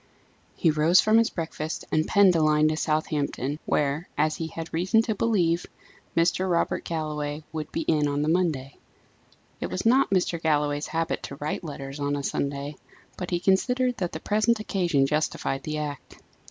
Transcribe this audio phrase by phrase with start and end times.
[0.55, 4.73] He rose from his breakfast and penned a line to Southampton, where, as he had
[4.73, 5.67] reason to believe,
[6.17, 6.49] Mr.
[6.49, 8.77] Robert Galloway would be on the Monday.
[9.59, 10.41] It was not Mr.
[10.41, 12.77] Galloway's habit to write letters on a Sunday,
[13.15, 16.15] but he considered that the present occasion justified the act.